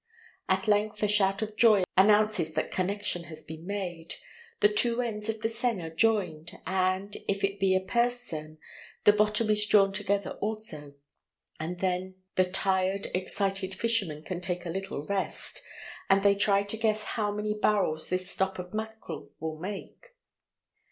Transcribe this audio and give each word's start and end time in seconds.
At 0.49 0.67
length 0.67 1.03
a 1.03 1.07
shout 1.07 1.43
of 1.43 1.55
joy 1.55 1.83
announces 1.95 2.55
that 2.55 2.71
connection 2.71 3.25
has 3.25 3.43
been 3.43 3.67
made. 3.67 4.15
The 4.59 4.67
two 4.67 4.99
ends 4.99 5.29
of 5.29 5.41
the 5.41 5.47
seine 5.47 5.79
are 5.83 5.89
joined, 5.93 6.57
and, 6.65 7.15
if 7.27 7.43
it 7.43 7.59
be 7.59 7.75
a 7.75 7.81
purse 7.81 8.19
seine, 8.19 8.57
the 9.03 9.13
bottom 9.13 9.51
is 9.51 9.63
drawn 9.67 9.93
together 9.93 10.31
also, 10.41 10.95
and 11.59 11.79
then 11.81 12.15
the 12.33 12.45
tired, 12.45 13.09
excited 13.13 13.75
fishermen 13.75 14.23
can 14.23 14.41
take 14.41 14.65
a 14.65 14.69
little 14.71 15.05
rest, 15.05 15.61
and 16.09 16.23
they 16.23 16.33
try 16.33 16.63
to 16.63 16.77
guess 16.77 17.03
how 17.03 17.31
many 17.31 17.53
barrels 17.53 18.09
this 18.09 18.27
"stop" 18.27 18.57
of 18.57 18.73
mackerel 18.73 19.29
will 19.39 19.59
make. 19.59 20.15